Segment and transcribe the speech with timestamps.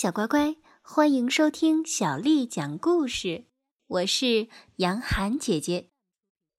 [0.00, 3.46] 小乖乖，欢迎收听小丽讲故事。
[3.88, 5.90] 我是杨涵姐姐。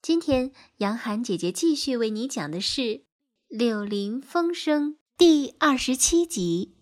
[0.01, 2.81] 今天，杨涵姐姐继续为你讲的是
[3.47, 6.75] 《柳林风声》第二十七集。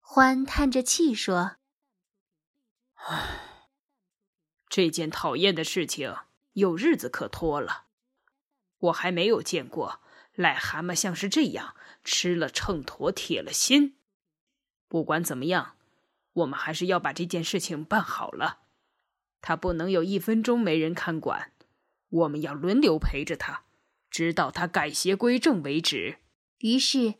[0.00, 1.56] 欢叹着气说
[3.08, 3.70] ：“唉，
[4.68, 6.14] 这件讨厌的事情
[6.52, 7.86] 有日子可拖了。
[8.76, 10.02] 我还没有见过
[10.36, 11.74] 癞蛤蟆像是这样
[12.04, 13.96] 吃了秤砣铁了心。”
[14.90, 15.76] 不管怎么样，
[16.32, 18.58] 我们还是要把这件事情办好了。
[19.40, 21.52] 他不能有一分钟没人看管，
[22.08, 23.62] 我们要轮流陪着他，
[24.10, 26.16] 直到他改邪归正为止。
[26.58, 27.14] 于是，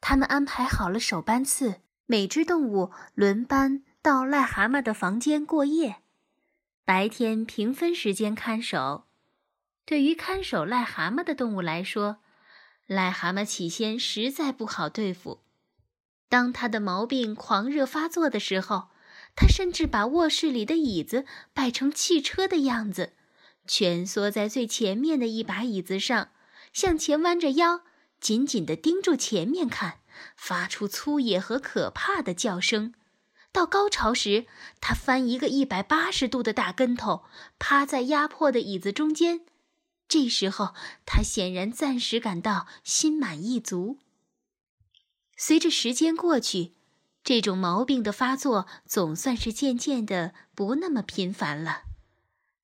[0.00, 5.96] 他们安排好了守班次，每只动物轮班到癞蛤蟆的房间过夜，
[6.86, 9.04] 白天平分时间看守。
[9.84, 12.20] 对于看守癞蛤蟆的动物来说，
[12.88, 15.42] 癞蛤蟆起先实在不好对付。
[16.32, 18.88] 当他的毛病狂热发作的时候，
[19.36, 23.12] 他甚至把卧室里的椅子摆成汽车的样子，
[23.66, 26.30] 蜷缩在最前面的一把椅子上，
[26.72, 27.82] 向前弯着腰，
[28.18, 29.98] 紧紧地盯住前面看，
[30.34, 32.94] 发出粗野和可怕的叫声。
[33.52, 34.46] 到高潮时，
[34.80, 37.24] 他翻一个一百八十度的大跟头，
[37.58, 39.42] 趴在压迫的椅子中间。
[40.08, 43.98] 这时候，他显然暂时感到心满意足。
[45.36, 46.72] 随着时间过去，
[47.24, 51.82] 这种毛病的发作总算是渐渐的不那么频繁了。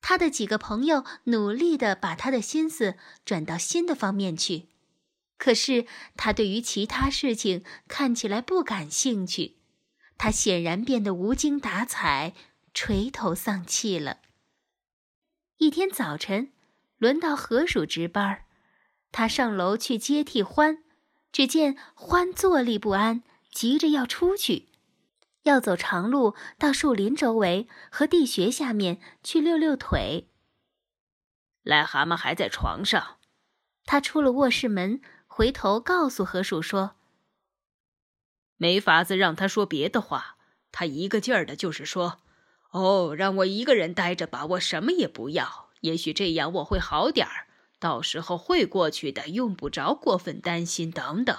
[0.01, 4.69] 他的几个朋友努力的把他的心思转到新的方面去，
[5.37, 9.57] 可是他对于其他事情看起来不感兴趣。
[10.17, 12.35] 他显然变得无精打采、
[12.75, 14.19] 垂头丧气了。
[15.59, 16.53] 一天早晨，
[16.97, 18.45] 轮到河鼠值班，
[19.13, 20.83] 他上楼去接替欢。
[21.33, 24.69] 只见欢坐立不安，急着要出去，
[25.43, 30.29] 要走长路到树林周围和地穴下面去溜溜腿。
[31.65, 33.19] 癞蛤蟆还在床上，
[33.85, 36.97] 他出了卧室门，回头告诉河鼠说
[38.57, 40.37] ：“没法子让他说别的话，
[40.73, 42.21] 他一个劲儿的就是说，
[42.71, 47.48] 哦，让我一个人待着吧，我什么也不要，也许这样我会好点儿。”
[47.79, 50.91] 到时候会过去的，用不着过分担心。
[50.91, 51.37] 等等，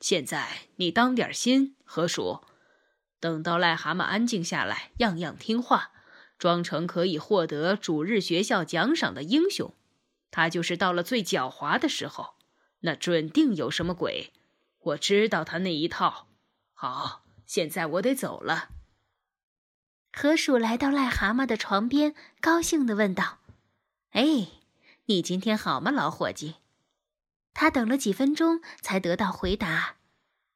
[0.00, 2.42] 现在你当点心，河鼠。
[3.18, 5.92] 等到癞蛤蟆安静下来，样样听话，
[6.38, 9.74] 装成可以获得主日学校奖赏的英雄，
[10.30, 12.34] 他就是到了最狡猾的时候，
[12.80, 14.32] 那准定有什么鬼。
[14.78, 16.28] 我知道他那一套。
[16.74, 18.68] 好，现在我得走了。
[20.12, 23.38] 河鼠来到癞蛤蟆的床边，高兴地问道
[24.12, 24.48] ：“哎。”
[25.06, 26.54] 你今天好吗，老伙计？
[27.52, 29.96] 他等了几分钟才得到回答，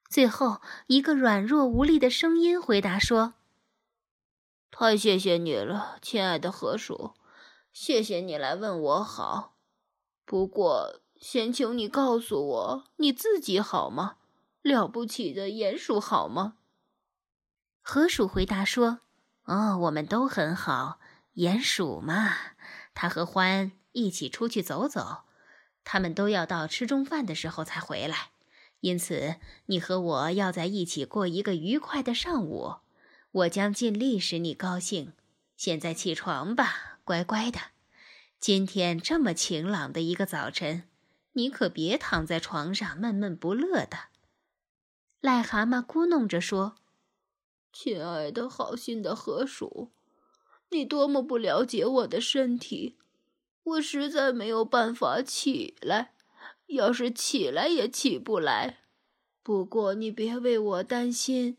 [0.09, 3.35] 最后一个软弱无力的声音回答说
[4.73, 7.13] ：“太谢谢你了，亲爱的河鼠，
[7.75, 9.55] 谢谢你来问我好。
[10.25, 14.17] 不过，先请你告诉我你自己好吗？
[14.63, 16.55] 了不起的鼹鼠好吗？”
[17.85, 19.01] 河鼠回答说
[19.45, 21.01] ：“哦，我们都很好。
[21.35, 22.35] 鼹鼠嘛，
[22.95, 25.25] 他和欢。”一起出去走走，
[25.85, 28.31] 他们都要到吃中饭的时候才回来，
[28.81, 32.77] 因此你和我要在一起过一个愉快的上午。
[33.31, 35.13] 我将尽力使你高兴。
[35.57, 37.59] 现在起床吧，乖乖的。
[38.39, 40.85] 今天这么晴朗的一个早晨，
[41.33, 43.99] 你可别躺在床上闷闷不乐的。
[45.21, 46.77] 癞蛤蟆咕哝着说
[47.73, 49.91] ：“亲爱的好心的河鼠，
[50.71, 52.99] 你多么不了解我的身体。”
[53.69, 56.13] 我实在没有办法起来，
[56.67, 58.79] 要是起来也起不来。
[59.43, 61.57] 不过你别为我担心，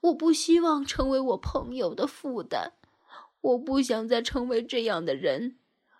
[0.00, 2.72] 我不希望成为我朋友的负担，
[3.40, 5.56] 我不想再成为这样的人。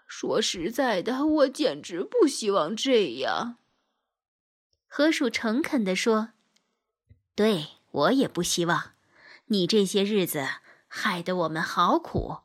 [0.07, 3.57] 说实在的，我简直不希望这样。
[4.87, 6.31] 河鼠诚恳地说
[7.37, 8.93] ：“对我也不希望。
[9.47, 10.47] 你这些日子
[10.89, 12.39] 害得我们好苦。”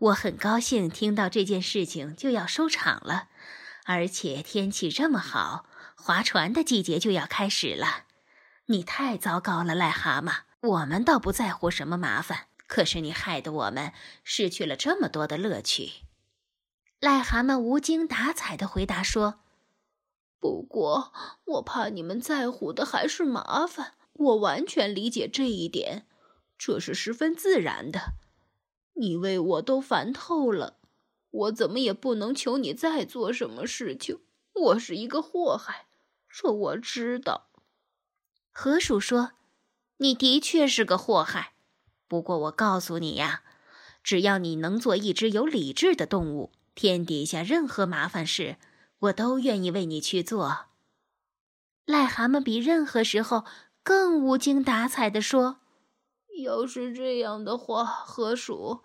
[0.00, 3.28] 我很高兴听到这件事情就要收场了，
[3.84, 8.04] 而且天气这么好，划船的季节就要开始了。
[8.66, 10.44] 你太糟糕了，癞蛤蟆。
[10.62, 13.92] 我们倒不在乎什么麻烦，可是你害得我们
[14.24, 16.04] 失去了这么多的乐趣。
[17.00, 19.40] 癞蛤蟆无精打采地回答说
[20.40, 21.12] ：“不过
[21.44, 26.06] 我怕你们在乎的还是麻烦，我完全理解这一点，
[26.56, 28.14] 这是十分自然的。”
[28.94, 30.78] 你为我都烦透了，
[31.30, 34.20] 我怎么也不能求你再做什么事情。
[34.52, 35.86] 我是一个祸害，
[36.28, 37.48] 这我知道。
[38.50, 39.32] 河鼠说
[39.98, 41.52] ：“你的确是个祸害。
[42.08, 43.42] 不过我告诉你呀，
[44.02, 48.56] 只要你能做一只有理智的动物，天底下任何麻烦事，
[48.98, 50.66] 我都愿意为你去做。”
[51.86, 53.44] 癞蛤蟆比任何时候
[53.82, 55.60] 更无精打采地说
[56.38, 58.80] ：“要是这样的话，河鼠，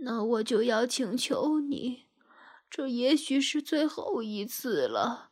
[0.00, 2.06] 那我就要请求你，
[2.68, 5.30] 这也许是最后一次了，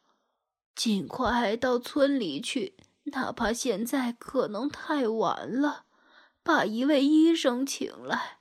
[0.74, 5.86] 尽快到村里去，哪怕现在可能太晚了，
[6.42, 8.38] 把一位医生请来。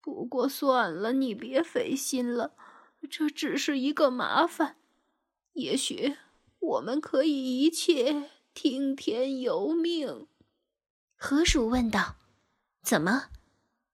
[0.00, 2.54] 不过算了，你别费心了，
[3.10, 4.76] 这只是一个麻烦，
[5.52, 6.16] 也许。”
[6.62, 10.28] 我们可以一切听天由命。”
[11.18, 12.14] 河鼠问道。
[12.82, 13.28] “怎么？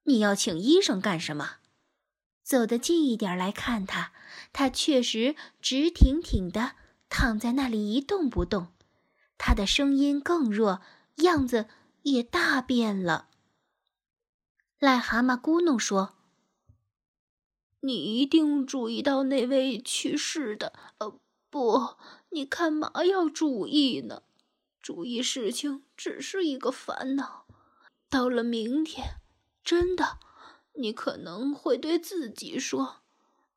[0.05, 1.57] 你要请医生干什么？”
[2.43, 4.13] 走得近一点来看他，
[4.55, 6.77] 他确实直挺挺的
[7.11, 8.69] 躺在那里一动不动。
[9.37, 10.81] 他的声音更弱，
[11.17, 11.69] 样子
[12.03, 13.29] 也大变了。
[14.81, 16.17] 癞蛤蟆咕哝说
[17.81, 20.73] ：“你一定注意到那位去世的？
[20.99, 21.21] 呃，
[21.51, 21.97] 不。”
[22.31, 24.23] 你干嘛要注意呢？
[24.81, 27.47] 注意事情只是一个烦恼。
[28.11, 29.17] 到了明天，
[29.63, 30.19] 真的，
[30.75, 33.03] 你可能会对自己说：“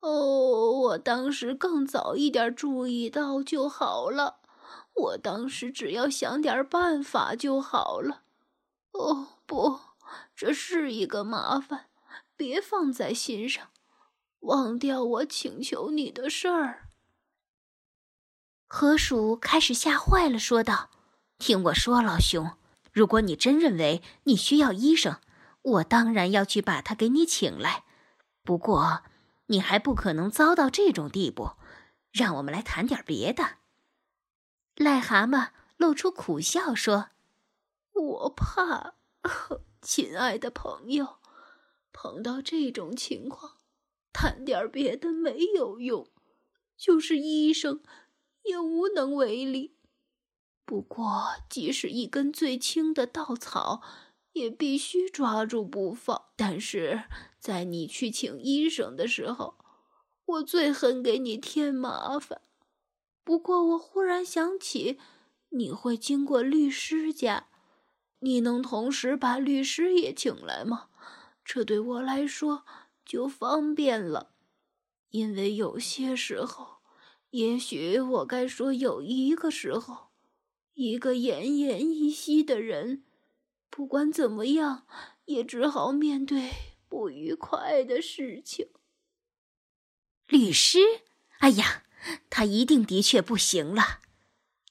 [0.02, 4.40] 哦，我当时更早一点注意到就好了。
[4.94, 8.24] 我当时只要想点办法就好了。”
[8.92, 9.80] 哦，不，
[10.36, 11.86] 这是一个麻烦，
[12.36, 13.70] 别放在心上，
[14.42, 16.90] 忘掉我请求你的事儿。
[18.68, 20.90] 河鼠开始吓坏了，说道
[21.40, 22.52] ：“听我说，老兄，
[22.92, 25.20] 如果你真认为你需要医生，
[25.62, 27.86] 我当然要去把他给你请来。
[28.44, 29.04] 不过，
[29.48, 31.52] 你还不可能糟到这种地步。
[32.12, 33.58] 让我们来谈点别的。”
[34.76, 37.10] 癞蛤蟆露出苦笑说
[37.94, 38.96] ：“我怕，
[39.82, 41.20] 亲爱的朋友，
[41.94, 43.58] 碰到这种情况，
[44.12, 46.10] 谈点别的没有用，
[46.76, 47.82] 就是医生。”
[48.44, 49.78] 也无能为力。
[50.72, 53.82] 不过，即使一根最轻的稻草，
[54.32, 56.30] 也必须抓住不放。
[56.38, 57.04] 但是
[57.38, 59.56] 在你去请医生的时候，
[60.24, 62.40] 我最恨给你添麻烦。
[63.26, 64.98] 不过，我忽然想起，
[65.50, 67.48] 你会经过律师家，
[68.20, 70.88] 你能同时把律师也请来吗？
[71.44, 72.64] 这对我来说
[73.04, 74.32] 就方便了，
[75.10, 76.78] 因为有些时候。
[77.32, 80.11] 也许我该说，有一个时候，
[80.74, 83.04] 一个奄奄一息的人，
[83.70, 84.86] 不管怎么样，
[85.26, 86.52] 也只好面对
[86.88, 88.70] 不愉快的事情。
[90.28, 90.80] 律师，
[91.40, 91.84] 哎呀，
[92.30, 94.00] 他一定的确不行了。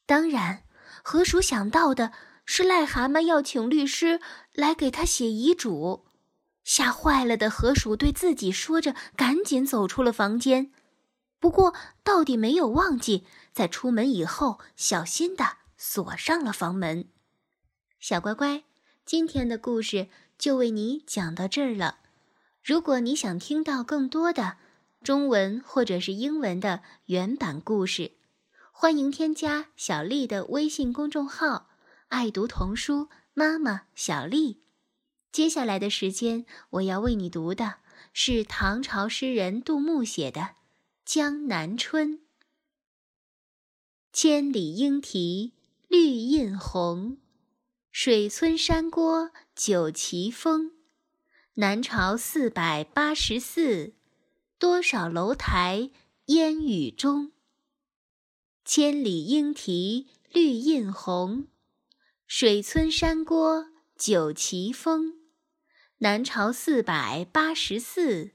[0.06, 0.64] 当然，
[1.04, 2.12] 河鼠想到的
[2.44, 4.20] 是癞蛤蟆要请律师
[4.52, 6.06] 来给他写遗嘱。
[6.64, 10.72] 吓坏了的河鼠对自己说着，赶紧走出了房间。
[11.38, 17.08] 不过，到底没有忘记在出门以后小心的锁上了房门。
[17.98, 18.64] 小乖乖，
[19.06, 22.00] 今天的故事就为你讲到这儿了。
[22.62, 24.58] 如果你想听到更多的
[25.02, 28.12] 中文或者是英文的原版故事，
[28.70, 31.70] 欢迎添加小丽的微信公众号
[32.08, 34.60] “爱读童书妈妈小丽”。
[35.32, 37.76] 接下来的时间，我要为你读的
[38.12, 40.56] 是唐朝诗人杜牧写的。
[41.06, 42.20] 江南春，
[44.12, 45.54] 千里莺啼
[45.90, 47.18] 绿映红，
[47.90, 50.70] 水村山郭酒旗风。
[51.54, 53.94] 南朝四百八十寺，
[54.56, 55.90] 多少楼台
[56.26, 57.32] 烟雨中。
[58.64, 61.48] 千里莺啼绿映红，
[62.24, 63.66] 水村山郭
[63.96, 65.14] 酒旗风。
[65.98, 68.30] 南朝四百八十寺，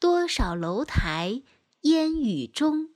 [0.00, 1.42] 多少楼台。
[1.82, 2.88] 烟雨中，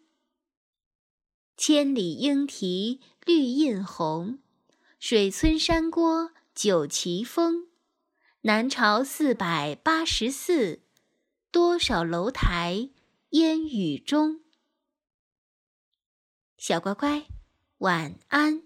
[1.64, 4.40] 千里莺啼绿映红，
[4.98, 7.68] 水村山郭酒旗风。
[8.40, 10.82] 南朝四百八十寺，
[11.52, 12.90] 多少楼台
[13.28, 14.40] 烟雨中。
[16.58, 17.28] 小乖乖，
[17.78, 18.64] 晚安。